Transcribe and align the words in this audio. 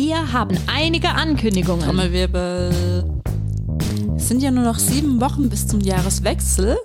Wir 0.00 0.32
haben 0.32 0.56
einige 0.68 1.08
Ankündigungen. 1.08 1.84
Trommelwirbel. 1.84 3.04
Es 4.16 4.28
sind 4.28 4.40
ja 4.40 4.52
nur 4.52 4.62
noch 4.62 4.78
sieben 4.78 5.20
Wochen 5.20 5.48
bis 5.48 5.66
zum 5.66 5.80
Jahreswechsel 5.80 6.76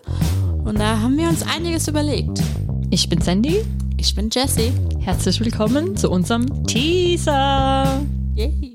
und 0.63 0.79
da 0.79 0.99
haben 0.99 1.15
wir 1.15 1.29
uns 1.29 1.43
einiges 1.43 1.87
überlegt. 1.87 2.41
Ich 2.89 3.07
bin 3.09 3.21
Sandy. 3.21 3.63
Ich 3.97 4.15
bin 4.15 4.31
Jessie. 4.31 4.71
Herzlich 4.99 5.39
willkommen 5.41 5.95
zu 5.95 6.09
unserem 6.09 6.65
Teaser. 6.65 8.01
Yay. 8.33 8.72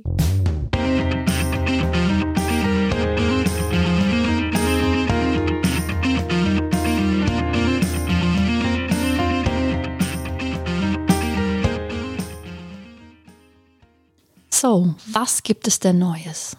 So, 14.61 14.93
was 15.07 15.45
gibt 15.45 15.69
es 15.69 15.79
denn 15.79 16.01
Neues? 16.01 16.57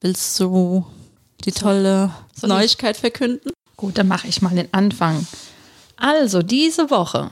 Willst 0.00 0.40
du 0.40 0.84
die 1.44 1.52
tolle 1.52 2.10
ich- 2.34 2.42
Neuigkeit 2.42 2.96
verkünden? 2.96 3.52
Gut, 3.76 3.96
dann 3.96 4.08
mache 4.08 4.26
ich 4.26 4.42
mal 4.42 4.56
den 4.56 4.74
Anfang. 4.74 5.24
Also, 5.94 6.42
diese 6.42 6.90
Woche 6.90 7.30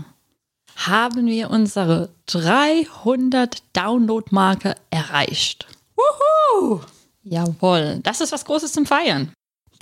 haben 0.77 1.27
wir 1.27 1.51
unsere 1.51 2.11
300 2.27 3.65
Download-Marke 3.73 4.77
erreicht. 4.91 5.67
Wuhu! 5.97 6.83
Jawohl, 7.25 7.99
das 8.05 8.21
ist 8.21 8.31
was 8.31 8.45
Großes 8.45 8.73
zum 8.75 8.87
Feiern. 8.87 9.33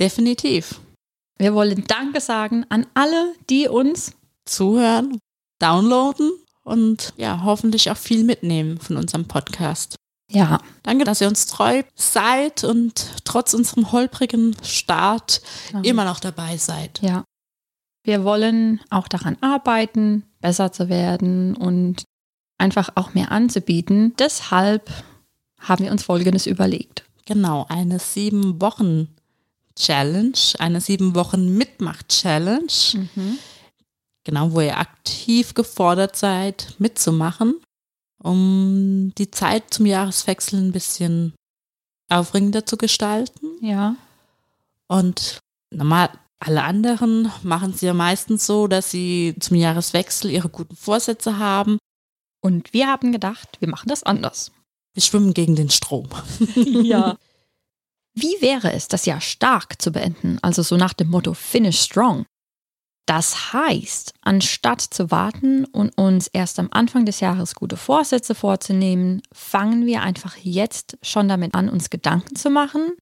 Definitiv. 0.01 0.81
Wir 1.37 1.53
wollen 1.53 1.85
Danke 1.87 2.23
sagen 2.23 2.65
an 2.71 2.87
alle, 2.95 3.35
die 3.51 3.69
uns 3.69 4.13
Zuhören, 4.47 5.19
downloaden 5.59 6.33
und 6.63 7.13
ja, 7.19 7.43
hoffentlich 7.45 7.91
auch 7.91 7.99
viel 7.99 8.25
mitnehmen 8.25 8.79
von 8.81 8.97
unserem 8.97 9.29
Podcast. 9.29 9.97
Ja, 10.31 10.59
Danke, 10.85 11.05
dass 11.05 11.21
ihr 11.23 11.29
uns 11.29 11.47
treu 11.47 11.83
seid 11.95 12.63
und 12.63 13.07
trotz 13.25 13.55
unserem 13.55 13.91
holprigen 13.91 14.55
Start 14.63 15.41
immer 15.83 16.05
noch 16.05 16.21
dabei 16.21 16.59
seid. 16.59 17.01
Ja. 17.01 17.25
Wir 18.05 18.23
wollen 18.23 18.81
auch 18.91 19.09
daran 19.09 19.39
arbeiten, 19.41 20.25
besser 20.43 20.73
zu 20.73 20.91
werden 20.91 21.57
und 21.57 22.05
einfach 22.59 22.91
auch 22.97 23.15
mehr 23.15 23.33
anzubieten. 23.33 24.15
Deshalb 24.19 24.91
haben 25.59 25.85
wir 25.85 25.91
uns 25.91 26.05
Folgendes 26.05 26.47
überlegt. 26.47 27.05
Genau, 27.25 27.65
eine 27.71 27.99
sieben 27.99 28.61
Wochen 28.61 29.09
Challenge, 29.77 30.37
eine 30.59 30.83
sieben 30.83 31.15
Wochen 31.15 31.57
Mitmach-Challenge. 31.57 33.09
Genau, 34.25 34.53
wo 34.53 34.61
ihr 34.61 34.77
aktiv 34.79 35.55
gefordert 35.55 36.17
seid, 36.17 36.75
mitzumachen, 36.79 37.55
um 38.25 39.13
die 39.19 39.31
Zeit 39.31 39.73
zum 39.73 39.87
Jahreswechsel 39.87 40.59
ein 40.59 40.73
bisschen 40.73 41.35
aufregender 42.09 42.65
zu 42.65 42.77
gestalten. 42.77 43.47
Ja. 43.61 43.97
Und 44.89 45.41
normal, 45.71 46.11
alle 46.39 46.63
anderen 46.63 47.31
machen 47.43 47.73
es 47.73 47.83
ja 47.83 47.93
meistens 47.93 48.47
so, 48.47 48.67
dass 48.67 48.91
sie 48.91 49.35
zum 49.41 49.57
Jahreswechsel 49.57 50.31
ihre 50.31 50.49
guten 50.49 50.75
Vorsätze 50.75 51.39
haben. 51.39 51.79
Und 52.41 52.73
wir 52.73 52.87
haben 52.87 53.13
gedacht, 53.13 53.59
wir 53.61 53.69
machen 53.69 53.89
das 53.89 54.03
anders. 54.03 54.53
Wir 54.95 55.03
schwimmen 55.03 55.35
gegen 55.35 55.57
den 55.57 55.71
Strom. 55.71 56.09
ja. 56.55 57.17
Wie 58.15 58.37
wäre 58.41 58.73
es, 58.73 58.89
das 58.89 59.07
Jahr 59.07 59.21
stark 59.21 59.83
zu 59.83 59.91
beenden, 59.91 60.39
also 60.41 60.63
so 60.63 60.77
nach 60.77 60.93
dem 60.93 61.11
Motto 61.11 61.35
Finish 61.35 61.81
Strong? 61.81 62.25
Das 63.07 63.53
heißt, 63.53 64.15
anstatt 64.23 64.81
zu 64.81 65.11
warten 65.11 65.67
und 65.67 65.97
uns 65.99 66.27
erst 66.29 66.59
am 66.59 66.69
Anfang 66.71 67.05
des 67.05 67.21
Jahres 67.21 67.55
gute 67.55 67.77
Vorsätze 67.77 68.35
vorzunehmen, 68.35 69.21
fangen 69.33 69.85
wir 69.85 70.03
einfach 70.03 70.37
jetzt 70.39 70.97
schon 71.03 71.29
damit 71.29 71.55
an, 71.55 71.69
uns 71.69 71.91
Gedanken 71.91 72.35
zu 72.35 72.49
machen, 72.49 72.93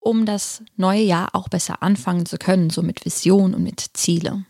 um 0.00 0.26
das 0.26 0.62
neue 0.76 1.02
Jahr 1.02 1.34
auch 1.34 1.48
besser 1.48 1.82
anfangen 1.82 2.26
zu 2.26 2.38
können, 2.38 2.70
so 2.70 2.82
mit 2.82 3.04
Vision 3.04 3.54
und 3.54 3.62
mit 3.62 3.84
Ziele. 3.94 4.44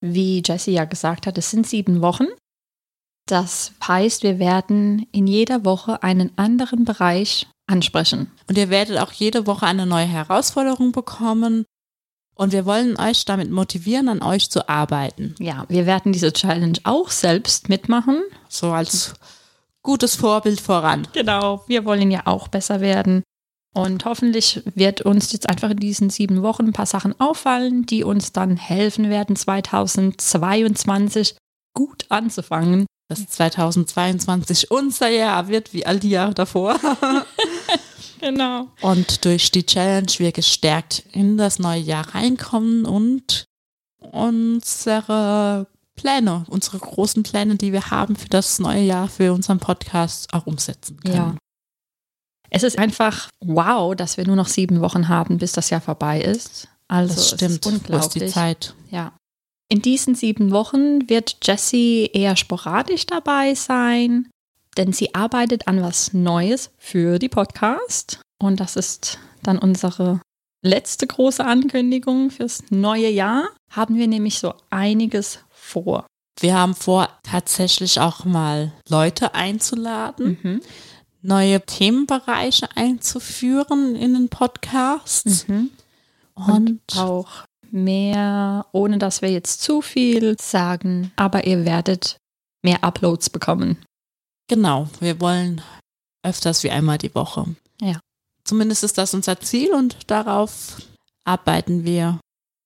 Wie 0.00 0.42
Jessie 0.44 0.72
ja 0.72 0.84
gesagt 0.84 1.26
hat, 1.26 1.38
es 1.38 1.50
sind 1.50 1.66
sieben 1.66 2.02
Wochen. 2.02 2.26
Das 3.26 3.72
heißt, 3.86 4.22
wir 4.22 4.38
werden 4.38 5.06
in 5.12 5.26
jeder 5.26 5.64
Woche 5.64 6.02
einen 6.02 6.36
anderen 6.36 6.84
Bereich 6.84 7.46
ansprechen. 7.66 8.30
Und 8.48 8.58
ihr 8.58 8.68
werdet 8.68 8.98
auch 8.98 9.12
jede 9.12 9.46
Woche 9.46 9.66
eine 9.66 9.86
neue 9.86 10.04
Herausforderung 10.04 10.92
bekommen. 10.92 11.64
Und 12.34 12.52
wir 12.52 12.66
wollen 12.66 12.98
euch 12.98 13.24
damit 13.24 13.50
motivieren, 13.50 14.08
an 14.08 14.22
euch 14.22 14.50
zu 14.50 14.68
arbeiten. 14.68 15.36
Ja, 15.38 15.64
wir 15.68 15.86
werden 15.86 16.12
diese 16.12 16.32
Challenge 16.32 16.78
auch 16.82 17.10
selbst 17.10 17.68
mitmachen. 17.68 18.22
So 18.48 18.72
als 18.72 19.14
gutes 19.82 20.16
Vorbild 20.16 20.60
voran. 20.60 21.06
Genau, 21.12 21.62
wir 21.68 21.84
wollen 21.84 22.10
ja 22.10 22.22
auch 22.24 22.48
besser 22.48 22.80
werden. 22.80 23.22
Und 23.74 24.04
hoffentlich 24.04 24.62
wird 24.74 25.02
uns 25.02 25.30
jetzt 25.32 25.48
einfach 25.48 25.70
in 25.70 25.78
diesen 25.78 26.10
sieben 26.10 26.42
Wochen 26.42 26.66
ein 26.66 26.72
paar 26.72 26.86
Sachen 26.86 27.18
auffallen, 27.20 27.86
die 27.86 28.02
uns 28.04 28.32
dann 28.32 28.56
helfen 28.56 29.10
werden, 29.10 29.36
2022 29.36 31.36
gut 31.74 32.06
anzufangen. 32.08 32.86
Dass 33.08 33.26
2022 33.26 34.70
unser 34.70 35.08
Jahr 35.08 35.48
wird, 35.48 35.74
wie 35.74 35.84
all 35.84 35.98
die 35.98 36.10
Jahre 36.10 36.34
davor. 36.34 36.78
Genau. 38.24 38.68
Und 38.80 39.26
durch 39.26 39.50
die 39.50 39.66
Challenge 39.66 40.10
wir 40.16 40.32
gestärkt 40.32 41.04
in 41.12 41.36
das 41.36 41.58
neue 41.58 41.80
Jahr 41.80 42.14
reinkommen 42.14 42.86
und 42.86 43.44
unsere 44.00 45.66
Pläne, 45.94 46.46
unsere 46.48 46.78
großen 46.78 47.22
Pläne, 47.22 47.56
die 47.56 47.72
wir 47.72 47.90
haben 47.90 48.16
für 48.16 48.30
das 48.30 48.58
neue 48.58 48.82
Jahr, 48.82 49.08
für 49.08 49.34
unseren 49.34 49.58
Podcast 49.58 50.32
auch 50.32 50.46
umsetzen 50.46 50.98
können. 51.00 51.14
Ja. 51.14 51.36
Es 52.48 52.62
ist 52.62 52.78
einfach 52.78 53.28
wow, 53.40 53.94
dass 53.94 54.16
wir 54.16 54.26
nur 54.26 54.36
noch 54.36 54.48
sieben 54.48 54.80
Wochen 54.80 55.08
haben, 55.08 55.36
bis 55.36 55.52
das 55.52 55.68
Jahr 55.68 55.82
vorbei 55.82 56.22
ist. 56.22 56.68
Also 56.88 57.14
das 57.14 57.24
es 57.24 57.28
stimmt. 57.32 57.50
ist 57.50 57.64
Wo 57.66 57.68
ist 57.68 57.76
unglaublich. 57.76 58.24
die 58.24 58.30
Zeit? 58.30 58.74
Ja. 58.90 59.12
In 59.68 59.82
diesen 59.82 60.14
sieben 60.14 60.50
Wochen 60.50 61.10
wird 61.10 61.36
Jessie 61.42 62.08
eher 62.10 62.36
sporadisch 62.36 63.04
dabei 63.04 63.54
sein, 63.54 64.30
denn 64.76 64.92
sie 64.92 65.14
arbeitet 65.14 65.68
an 65.68 65.82
was 65.82 66.12
Neues 66.12 66.70
für 66.78 67.18
die 67.18 67.28
Podcast. 67.28 68.20
Und 68.38 68.60
das 68.60 68.76
ist 68.76 69.18
dann 69.42 69.58
unsere 69.58 70.20
letzte 70.62 71.06
große 71.06 71.44
Ankündigung 71.44 72.30
fürs 72.30 72.64
neue 72.70 73.08
Jahr. 73.08 73.48
Haben 73.70 73.96
wir 73.96 74.08
nämlich 74.08 74.38
so 74.38 74.54
einiges 74.70 75.40
vor. 75.50 76.06
Wir 76.40 76.54
haben 76.54 76.74
vor, 76.74 77.08
tatsächlich 77.22 78.00
auch 78.00 78.24
mal 78.24 78.72
Leute 78.88 79.34
einzuladen, 79.34 80.60
neue 81.22 81.60
Themenbereiche 81.60 82.68
einzuführen 82.74 83.94
in 83.94 84.14
den 84.14 84.28
Podcast. 84.28 85.48
Mhm. 85.48 85.70
Und 86.34 86.80
auch 86.96 87.44
mehr, 87.70 88.66
ohne 88.72 88.98
dass 88.98 89.22
wir 89.22 89.30
jetzt 89.30 89.62
zu 89.62 89.80
viel 89.80 90.36
sagen, 90.40 91.12
aber 91.16 91.46
ihr 91.46 91.64
werdet 91.64 92.18
mehr 92.62 92.82
Uploads 92.82 93.30
bekommen. 93.30 93.78
Genau, 94.48 94.88
wir 95.00 95.20
wollen 95.20 95.60
öfters 96.22 96.62
wie 96.62 96.70
einmal 96.70 96.98
die 96.98 97.14
Woche. 97.14 97.54
Ja. 97.80 98.00
Zumindest 98.44 98.84
ist 98.84 98.98
das 98.98 99.14
unser 99.14 99.40
Ziel 99.40 99.72
und 99.72 100.10
darauf 100.10 100.76
arbeiten 101.24 101.84
wir 101.84 102.20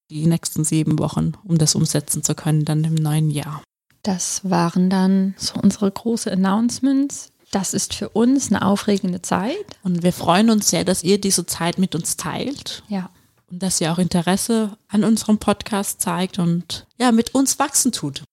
die 0.09 0.25
nächsten 0.25 0.63
sieben 0.63 0.99
Wochen, 0.99 1.33
um 1.43 1.57
das 1.57 1.75
umsetzen 1.75 2.23
zu 2.23 2.35
können, 2.35 2.65
dann 2.65 2.83
im 2.83 2.95
neuen 2.95 3.29
Jahr. 3.29 3.61
Das 4.03 4.49
waren 4.49 4.89
dann 4.89 5.35
so 5.37 5.53
unsere 5.61 5.89
große 5.91 6.31
Announcements. 6.31 7.29
Das 7.51 7.73
ist 7.73 7.93
für 7.93 8.09
uns 8.09 8.49
eine 8.51 8.63
aufregende 8.65 9.21
Zeit. 9.21 9.55
Und 9.83 10.03
wir 10.03 10.13
freuen 10.13 10.49
uns 10.49 10.69
sehr, 10.69 10.83
dass 10.85 11.03
ihr 11.03 11.19
diese 11.19 11.45
Zeit 11.45 11.77
mit 11.77 11.95
uns 11.95 12.17
teilt 12.17 12.83
Ja. 12.87 13.09
und 13.51 13.61
dass 13.61 13.81
ihr 13.81 13.91
auch 13.91 13.97
Interesse 13.97 14.77
an 14.87 15.03
unserem 15.03 15.37
Podcast 15.37 16.01
zeigt 16.01 16.39
und 16.39 16.87
ja, 16.97 17.11
mit 17.11 17.35
uns 17.35 17.59
wachsen 17.59 17.91
tut. 17.91 18.23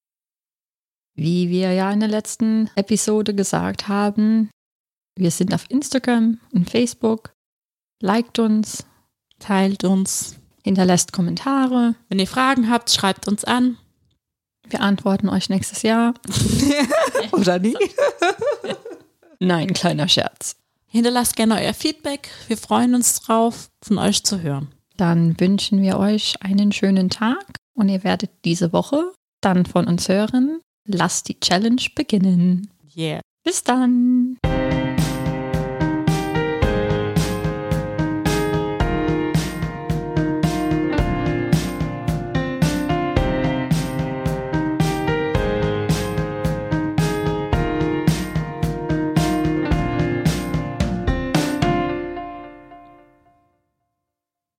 Wie 1.17 1.49
wir 1.49 1.73
ja 1.73 1.91
in 1.91 2.01
der 2.01 2.09
letzten 2.11 2.71
Episode 2.77 3.35
gesagt 3.35 3.89
haben, 3.89 4.51
wir 5.17 5.31
sind 5.31 5.55
auf 5.55 5.65
Instagram 5.71 6.39
und 6.53 6.71
Facebook. 6.71 7.33
Liked 8.03 8.39
uns, 8.39 8.85
Teilt 9.39 9.85
uns. 9.85 10.37
hinterlässt 10.63 11.13
Kommentare. 11.13 11.95
Wenn 12.09 12.19
ihr 12.19 12.27
Fragen 12.27 12.71
habt, 12.71 12.91
schreibt 12.91 13.29
uns 13.29 13.45
an. 13.45 13.77
Wir 14.69 14.81
antworten 14.81 15.29
euch 15.29 15.49
nächstes 15.49 15.83
Jahr. 15.83 16.15
Oder 17.33 17.59
nie. 17.59 17.77
Nein, 19.39 19.73
kleiner 19.75 20.09
Scherz. 20.09 20.57
Hinterlasst 20.87 21.37
gerne 21.37 21.61
euer 21.61 21.75
Feedback. 21.75 22.31
Wir 22.49 22.57
freuen 22.57 22.95
uns 22.95 23.21
drauf, 23.21 23.69
von 23.83 23.99
euch 23.99 24.25
zu 24.25 24.41
hören. 24.41 24.69
Dann 24.97 25.39
wünschen 25.39 25.83
wir 25.83 25.99
euch 25.99 26.43
einen 26.43 26.73
schönen 26.73 27.11
Tag 27.11 27.57
und 27.75 27.89
ihr 27.89 28.03
werdet 28.03 28.31
diese 28.45 28.73
Woche 28.73 29.13
dann 29.41 29.67
von 29.67 29.87
uns 29.87 30.09
hören. 30.09 30.61
Lasst 30.87 31.29
die 31.29 31.39
Challenge 31.41 31.83
beginnen. 31.95 32.71
Yeah. 32.97 33.21
Bis 33.45 33.63
dann. 33.63 34.39